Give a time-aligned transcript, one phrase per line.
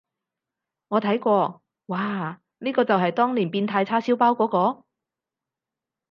[0.87, 4.85] 我睇過，嘩，呢個就係當年變態叉燒包嗰個？